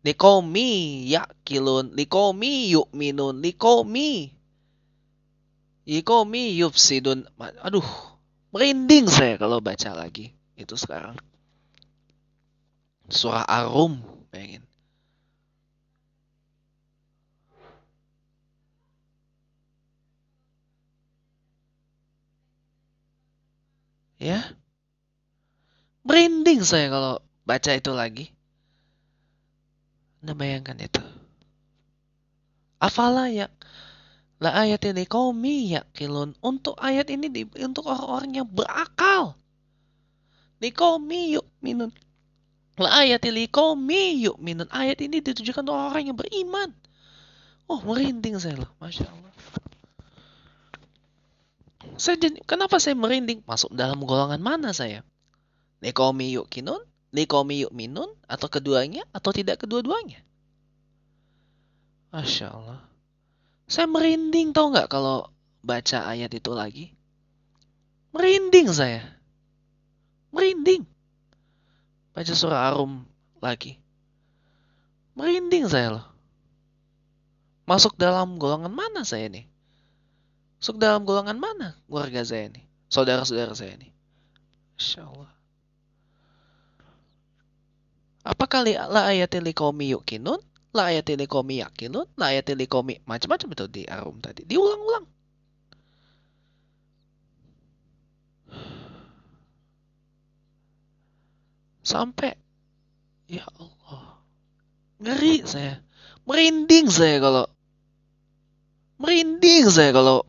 [0.00, 4.32] Liqaumi yaqilun, liqaumi yu'minun, liqaumi
[5.84, 7.28] liqaumi yufsidun.
[7.60, 7.84] Aduh,
[8.48, 11.20] Merinding saya kalau baca lagi itu sekarang.
[13.12, 14.00] Surah Arum,
[14.32, 14.64] pengen.
[24.18, 24.56] Ya.
[26.08, 28.32] Merinding saya kalau baca itu lagi.
[30.24, 31.04] Anda bayangkan itu.
[32.80, 33.52] Afala ya
[34.38, 36.38] La ayat ini kaumi yakilun.
[36.38, 39.34] Untuk ayat ini di, untuk orang-orang yang berakal.
[40.62, 41.90] Likomi yuk minun.
[42.78, 44.70] La ayat ini kaumi yuk minun.
[44.70, 46.70] Ayat ini ditujukan untuk orang yang beriman.
[47.66, 48.70] Oh merinding saya loh.
[48.78, 49.34] Masya Allah.
[51.98, 53.42] Saya jadi, kenapa saya merinding?
[53.42, 55.02] Masuk dalam golongan mana saya?
[55.78, 56.82] Likomi yuk kinun?
[57.14, 58.10] Likomi yuk minun?
[58.26, 59.06] Atau keduanya?
[59.14, 60.20] Atau tidak kedua-duanya?
[62.10, 62.80] Masya Allah.
[63.68, 65.28] Saya merinding tau nggak kalau
[65.60, 66.86] baca ayat itu lagi?
[68.16, 69.04] Merinding saya.
[70.32, 70.88] Merinding.
[72.16, 73.04] Baca surah Arum
[73.38, 73.76] lagi.
[75.14, 76.06] Merinding saya loh.
[77.68, 79.44] Masuk dalam golongan mana saya nih?
[80.58, 82.64] Masuk dalam golongan mana keluarga saya nih?
[82.88, 83.92] Saudara-saudara saya nih?
[84.80, 85.37] Insya Allah.
[88.28, 90.36] Apa kali la ayatil liqaumi yuqinun?
[90.76, 94.44] La ayatili komi yakinun, la ayatili komi macam-macam itu di arum tadi.
[94.44, 95.06] Diulang-ulang.
[101.80, 102.36] Sampai
[103.32, 104.20] ya Allah.
[105.00, 105.80] Ngeri saya.
[106.28, 107.48] Merinding saya kalau
[109.00, 110.28] merinding saya kalau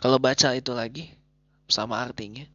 [0.00, 1.12] kalau baca itu lagi
[1.68, 2.48] sama artinya.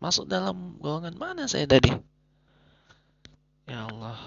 [0.00, 1.92] Masuk dalam golongan mana saya tadi?
[3.66, 4.18] Ya Allah.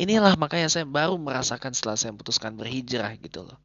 [0.00, 3.60] Inilah makanya saya baru merasakan setelah saya memutuskan berhijrah gitu loh.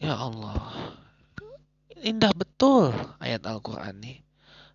[0.00, 0.96] Ya Allah.
[2.00, 4.24] Indah betul ayat Al-Quran ini.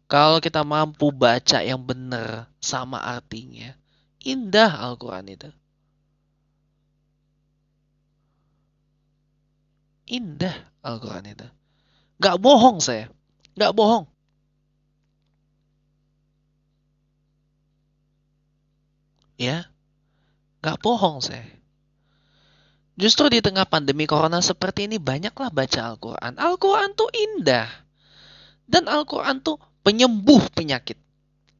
[0.05, 3.73] Kalau kita mampu baca yang benar sama artinya,
[4.21, 5.49] indah Al-Quran itu.
[10.05, 10.53] Indah
[10.85, 11.47] Al-Quran itu.
[12.21, 13.09] Gak bohong saya.
[13.57, 14.05] Gak bohong.
[19.35, 19.67] Ya,
[20.63, 21.43] nggak bohong saya.
[22.95, 26.39] Justru di tengah pandemi corona seperti ini banyaklah baca Al-Quran.
[26.39, 27.67] Al-Quran tuh indah.
[28.63, 30.95] Dan Al-Quran tuh penyembuh penyakit.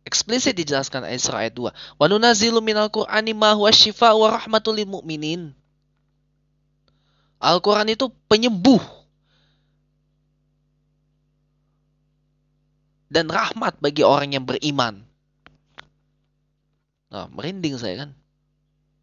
[0.07, 1.99] Eksplisit dijelaskan ayat surah ayat 2.
[1.99, 5.51] Wa nunazilu minal Qur'ani ma huwa syifa wa rahmatul mu'minin.
[7.41, 8.80] Al-Quran itu penyembuh.
[13.11, 15.03] Dan rahmat bagi orang yang beriman.
[17.16, 18.11] Nah, merinding saya kan.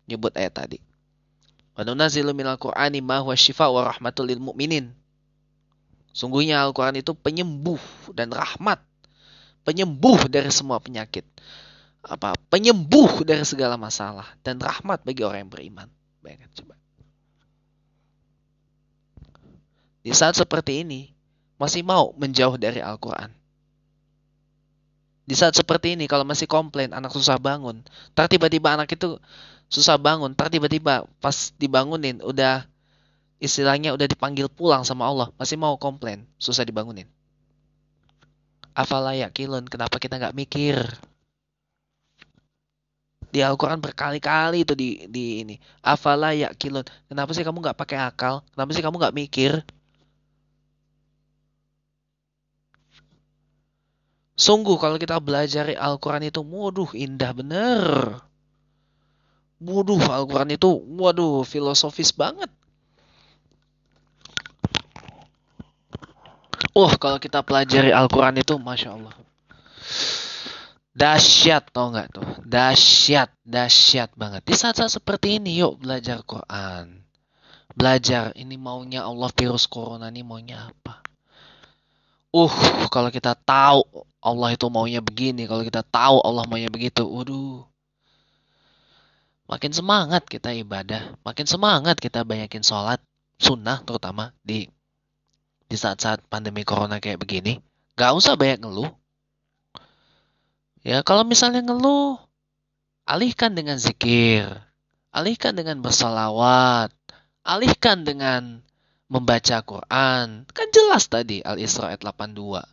[0.04, 0.76] Nyebut ayat tadi.
[1.72, 4.92] Wa nunazilu minal Qur'ani ma huwa syifa wa rahmatul lil mu'minin.
[6.12, 7.80] Sungguhnya Al-Quran itu penyembuh
[8.12, 8.84] dan rahmat.
[9.64, 11.24] Penyembuh dari semua penyakit.
[12.04, 12.36] Apa?
[12.52, 14.28] Penyembuh dari segala masalah.
[14.44, 15.88] Dan rahmat bagi orang yang beriman.
[16.20, 16.76] Bayangkan coba.
[20.04, 21.08] Di saat seperti ini,
[21.56, 23.32] masih mau menjauh dari Al-Quran.
[25.22, 27.78] Di saat seperti ini kalau masih komplain anak susah bangun,
[28.12, 29.22] tak tiba-tiba anak itu
[29.70, 32.66] susah bangun, tak tiba-tiba pas dibangunin udah
[33.38, 37.06] istilahnya udah dipanggil pulang sama Allah, masih mau komplain, susah dibangunin.
[38.72, 40.76] Afala yakilun, kenapa kita nggak mikir?
[43.32, 45.56] Di Al-Quran berkali-kali itu di, di ini.
[45.80, 48.44] Afala yakilun, kenapa sih kamu nggak pakai akal?
[48.52, 49.52] Kenapa sih kamu nggak mikir?
[54.42, 57.82] Sungguh kalau kita belajar Al-Quran itu, waduh indah bener.
[59.62, 60.66] Waduh, Al-Quran itu,
[60.98, 62.50] waduh, filosofis banget.
[66.74, 69.14] Oh, kalau kita pelajari Al-Quran itu, Masya Allah.
[70.90, 72.26] Dahsyat, tau nggak tuh?
[72.42, 74.42] Dahsyat, dahsyat banget.
[74.42, 77.06] Di saat-saat seperti ini, yuk belajar Quran.
[77.78, 81.11] Belajar, ini maunya Allah virus corona ini maunya apa?
[82.32, 82.48] Uh,
[82.88, 83.84] kalau kita tahu
[84.24, 87.68] Allah itu maunya begini, kalau kita tahu Allah maunya begitu, waduh.
[89.44, 93.04] Makin semangat kita ibadah, makin semangat kita banyakin sholat,
[93.36, 94.64] sunnah terutama di
[95.68, 97.60] di saat-saat pandemi corona kayak begini,
[98.00, 98.88] gak usah banyak ngeluh.
[100.80, 102.16] Ya, kalau misalnya ngeluh,
[103.04, 104.48] alihkan dengan zikir,
[105.12, 106.90] alihkan dengan bersalawat,
[107.44, 108.64] alihkan dengan
[109.12, 110.48] membaca Quran.
[110.48, 112.64] Kan jelas tadi Al-Isra ayat 82.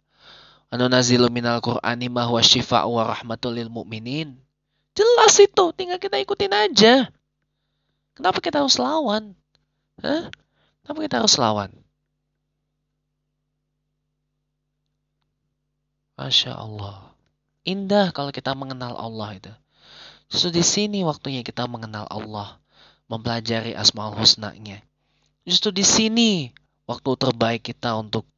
[0.71, 4.39] Anu nazilu minal Qur'ani ma huwa syifa'u wa rahmatul lil mu'minin.
[4.95, 7.11] Jelas itu, tinggal kita ikutin aja.
[8.15, 9.35] Kenapa kita harus lawan?
[9.99, 10.31] Hah?
[10.83, 11.71] Kenapa kita harus lawan?
[16.19, 17.15] Masya Allah.
[17.63, 19.51] Indah kalau kita mengenal Allah itu.
[20.27, 22.59] Justru di sini waktunya kita mengenal Allah.
[23.09, 24.83] Mempelajari asmaul husnanya.
[25.49, 26.53] Justru di sini
[26.85, 28.29] waktu terbaik kita untuk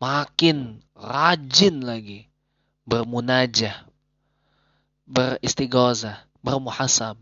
[0.00, 2.24] makin rajin lagi
[2.88, 3.84] bermunajah,
[5.04, 7.20] beristighosa, bermuhasab.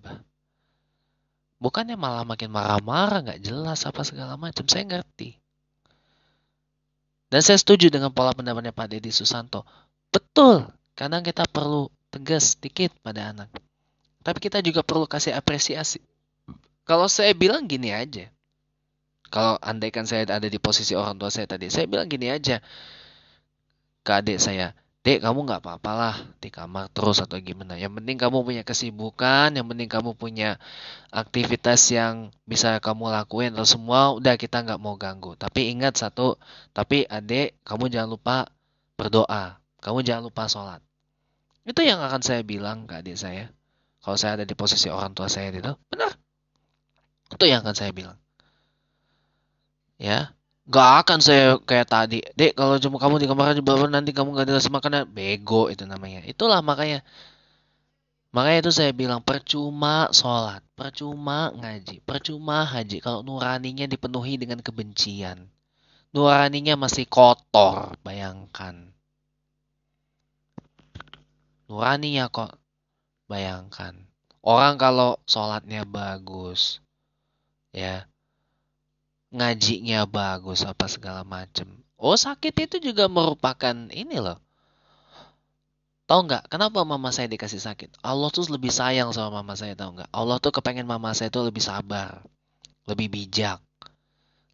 [1.59, 4.67] Bukannya malah makin marah-marah, nggak jelas apa segala macam.
[4.71, 5.35] Saya ngerti.
[7.27, 9.67] Dan saya setuju dengan pola pendapatnya Pak Deddy Susanto.
[10.15, 13.49] Betul, kadang kita perlu tegas sedikit pada anak.
[14.23, 15.99] Tapi kita juga perlu kasih apresiasi.
[16.87, 18.31] Kalau saya bilang gini aja.
[19.33, 22.61] Kalau andaikan saya ada di posisi orang tua saya tadi, saya bilang gini aja
[24.05, 27.75] ke adik saya, Dek, kamu nggak apa-apalah di kamar terus atau gimana.
[27.75, 30.63] Yang penting kamu punya kesibukan, yang penting kamu punya
[31.11, 33.51] aktivitas yang bisa kamu lakuin.
[33.51, 35.35] Atau semua udah kita nggak mau ganggu.
[35.35, 36.39] Tapi ingat satu,
[36.71, 38.37] tapi adik, kamu jangan lupa
[38.95, 39.59] berdoa.
[39.83, 40.79] Kamu jangan lupa sholat.
[41.67, 43.51] Itu yang akan saya bilang ke adik saya.
[44.07, 46.15] Kalau saya ada di posisi orang tua saya itu, benar.
[47.27, 48.23] Itu yang akan saya bilang.
[50.03, 50.35] Ya,
[50.71, 52.23] Gak akan saya kayak tadi.
[52.39, 55.11] Dek, kalau cuma kamu di kamar baru nanti kamu gak dikasih makanan.
[55.11, 56.23] Bego itu namanya.
[56.23, 57.03] Itulah makanya.
[58.33, 63.03] Makanya itu saya bilang percuma sholat, percuma ngaji, percuma haji.
[63.05, 65.51] Kalau nuraninya dipenuhi dengan kebencian.
[66.15, 68.89] Nuraninya masih kotor, bayangkan.
[71.69, 72.57] Nuraninya kok,
[73.29, 73.93] bayangkan.
[74.41, 76.81] Orang kalau sholatnya bagus,
[77.77, 78.09] ya
[79.33, 81.67] ngajinya bagus apa segala macem.
[81.97, 84.37] Oh sakit itu juga merupakan ini loh.
[86.05, 88.05] Tahu nggak kenapa mama saya dikasih sakit?
[88.05, 90.11] Allah tuh lebih sayang sama mama saya tahu nggak?
[90.13, 92.21] Allah tuh kepengen mama saya tuh lebih sabar,
[92.85, 93.63] lebih bijak,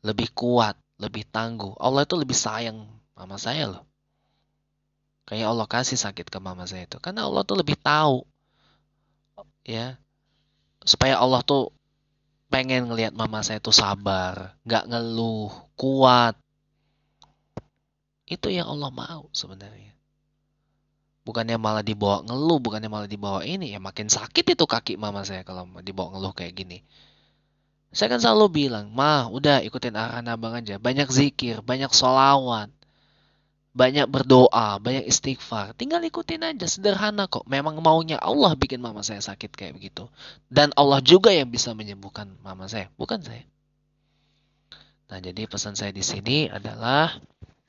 [0.07, 1.74] lebih kuat, lebih tangguh.
[1.83, 2.87] Allah itu lebih sayang
[3.18, 3.85] mama saya loh.
[5.29, 6.97] Kayak Allah kasih sakit ke mama saya itu.
[7.03, 8.24] Karena Allah tuh lebih tahu.
[9.66, 10.01] Ya.
[10.87, 11.68] Supaya Allah tuh
[12.49, 16.36] pengen ngelihat mama saya tuh sabar, nggak ngeluh, kuat.
[18.28, 19.96] Itu yang Allah mau sebenarnya.
[21.24, 25.44] Bukannya malah dibawa ngeluh, bukannya malah dibawa ini, ya makin sakit itu kaki mama saya
[25.44, 26.80] kalau dibawa ngeluh kayak gini.
[27.92, 30.76] Saya kan selalu bilang, mah udah ikutin arahan abang aja.
[30.76, 32.68] Banyak zikir, banyak solawat
[33.79, 35.70] banyak berdoa, banyak istighfar.
[35.79, 37.47] Tinggal ikutin aja, sederhana kok.
[37.47, 40.11] Memang maunya Allah bikin mama saya sakit kayak begitu.
[40.51, 43.47] Dan Allah juga yang bisa menyembuhkan mama saya, bukan saya.
[45.09, 47.22] Nah, jadi pesan saya di sini adalah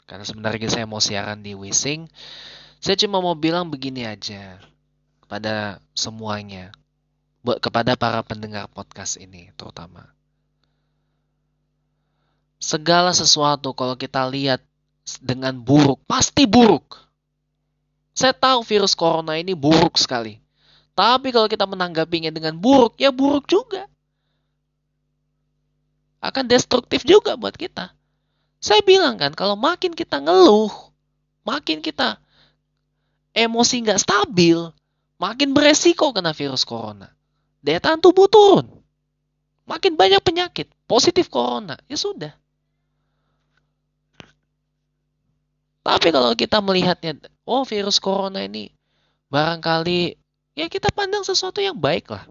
[0.09, 2.09] karena sebenarnya saya mau siaran di Wising,
[2.81, 4.57] saya cuma mau bilang begini aja
[5.21, 6.73] kepada semuanya,
[7.45, 10.09] buat kepada para pendengar podcast ini terutama.
[12.57, 14.65] Segala sesuatu kalau kita lihat
[15.17, 16.05] dengan buruk.
[16.05, 16.99] Pasti buruk.
[18.13, 20.37] Saya tahu virus corona ini buruk sekali.
[20.93, 23.87] Tapi kalau kita menanggapinya dengan buruk, ya buruk juga.
[26.19, 27.95] Akan destruktif juga buat kita.
[28.59, 30.67] Saya bilang kan, kalau makin kita ngeluh,
[31.47, 32.19] makin kita
[33.31, 34.59] emosi nggak stabil,
[35.15, 37.07] makin beresiko kena virus corona.
[37.63, 38.67] Daya tahan tubuh turun.
[39.63, 42.35] Makin banyak penyakit, positif corona, ya sudah.
[45.79, 47.17] Tapi kalau kita melihatnya,
[47.47, 48.69] oh virus corona ini
[49.29, 50.17] barangkali
[50.57, 52.27] ya kita pandang sesuatu yang baik lah.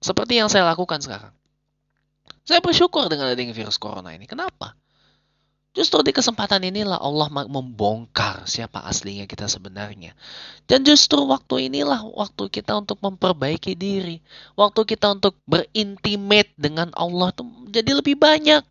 [0.00, 1.32] Seperti yang saya lakukan sekarang.
[2.44, 4.24] Saya bersyukur dengan adanya virus corona ini.
[4.24, 4.74] Kenapa?
[5.70, 10.18] Justru di kesempatan inilah Allah membongkar siapa aslinya kita sebenarnya.
[10.66, 14.18] Dan justru waktu inilah waktu kita untuk memperbaiki diri.
[14.58, 18.66] Waktu kita untuk berintimate dengan Allah itu jadi lebih banyak.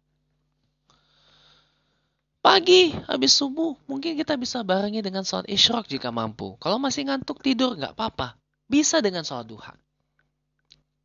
[2.39, 6.55] Pagi, habis subuh, mungkin kita bisa barengi dengan sholat isyrok jika mampu.
[6.63, 8.39] Kalau masih ngantuk tidur, nggak apa-apa.
[8.71, 9.75] Bisa dengan sholat duha.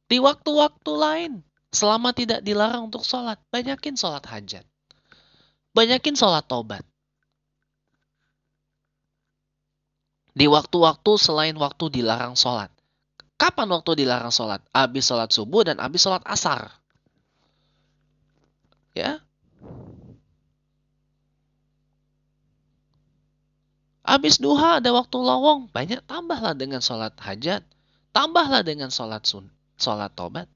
[0.07, 1.33] Di waktu-waktu lain,
[1.75, 4.63] selama tidak dilarang untuk sholat, banyakin sholat hajat
[5.75, 6.87] banyakin sholat tobat.
[10.35, 12.71] Di waktu-waktu selain waktu dilarang sholat.
[13.35, 14.63] Kapan waktu dilarang sholat?
[14.71, 16.71] Habis sholat subuh dan habis sholat asar.
[18.95, 19.19] Ya.
[24.05, 25.73] Habis duha ada waktu lowong.
[25.73, 27.65] Banyak tambahlah dengan sholat hajat.
[28.13, 29.49] Tambahlah dengan sholat sun,
[29.81, 30.47] sholat tobat.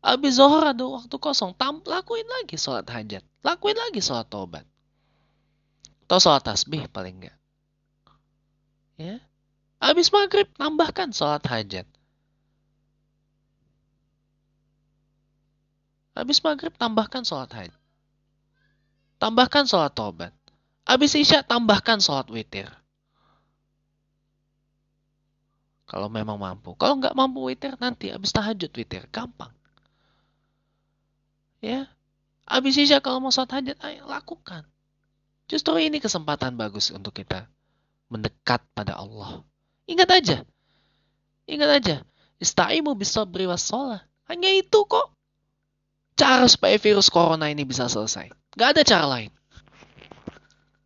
[0.00, 3.20] Habis zohor ada waktu kosong, tam, lakuin lagi sholat hajat.
[3.44, 4.64] Lakuin lagi sholat tobat.
[6.08, 7.36] Atau sholat tasbih paling enggak.
[8.96, 9.20] Ya.
[9.78, 11.86] Habis maghrib, tambahkan sholat hajat.
[16.16, 17.80] Habis maghrib, tambahkan sholat hajat.
[19.20, 20.32] Tambahkan sholat tobat.
[20.90, 22.66] Habis isya, tambahkan sholat witir.
[25.86, 26.74] Kalau memang mampu.
[26.74, 29.06] Kalau nggak mampu witir, nanti habis tahajud witir.
[29.14, 29.54] Gampang.
[31.62, 31.86] Ya.
[32.42, 34.66] Habis isya kalau mau sholat hajat, ayo lakukan.
[35.46, 37.46] Justru ini kesempatan bagus untuk kita
[38.10, 39.46] mendekat pada Allah.
[39.86, 40.38] Ingat aja.
[41.46, 41.96] Ingat aja.
[42.42, 44.02] Istaimu bisa beri sholat.
[44.26, 45.14] Hanya itu kok.
[46.18, 48.34] Cara supaya virus corona ini bisa selesai.
[48.58, 49.30] Gak ada cara lain.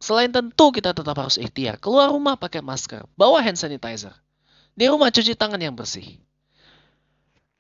[0.05, 1.81] Selain tentu kita tetap harus ikhtiar.
[1.81, 3.09] Keluar rumah pakai masker.
[3.17, 4.13] Bawa hand sanitizer.
[4.77, 6.21] Di rumah cuci tangan yang bersih.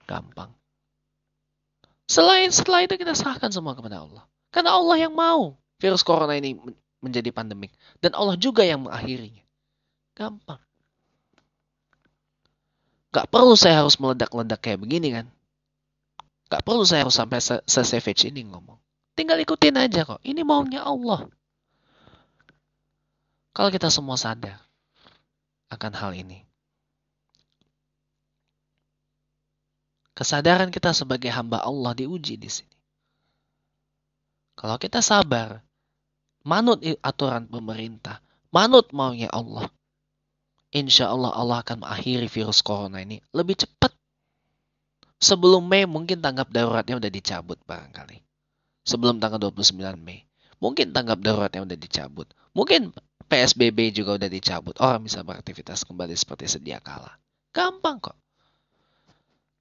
[0.04, 0.52] Gampang.
[2.04, 4.28] Selain setelah itu kita serahkan semua kepada Allah.
[4.52, 6.60] Karena Allah yang mau virus corona ini
[7.00, 7.72] menjadi pandemik.
[8.04, 9.40] Dan Allah juga yang mengakhirinya.
[10.12, 10.60] Gampang.
[13.08, 15.26] Gak perlu saya harus meledak-ledak kayak begini kan.
[16.52, 18.76] Gak perlu saya harus sampai se-savage ini ngomong.
[19.16, 20.20] Tinggal ikutin aja kok.
[20.20, 21.24] Ini maunya Allah.
[23.54, 24.58] Kalau kita semua sadar
[25.70, 26.42] akan hal ini.
[30.14, 32.74] Kesadaran kita sebagai hamba Allah diuji di sini.
[34.54, 35.58] Kalau kita sabar,
[36.46, 38.22] manut aturan pemerintah,
[38.54, 39.66] manut maunya Allah,
[40.70, 43.90] insya Allah Allah akan mengakhiri virus corona ini lebih cepat.
[45.18, 48.18] Sebelum Mei mungkin tanggap daruratnya udah dicabut barangkali.
[48.86, 50.26] Sebelum tanggal 29 Mei.
[50.62, 52.30] Mungkin tanggap daruratnya udah dicabut.
[52.54, 52.94] Mungkin
[53.26, 54.76] PSBB juga udah dicabut.
[54.78, 57.16] Orang bisa beraktivitas kembali seperti sedia kala.
[57.54, 58.16] Gampang kok.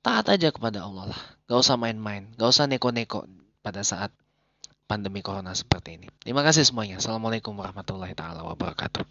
[0.03, 1.22] Taat aja kepada Allah lah.
[1.47, 2.28] Gak usah main-main.
[2.36, 3.24] Gak usah neko-neko
[3.64, 4.11] pada saat
[4.84, 6.07] pandemi corona seperti ini.
[6.20, 6.99] Terima kasih semuanya.
[6.99, 9.07] Assalamualaikum warahmatullahi taala wabarakatuh.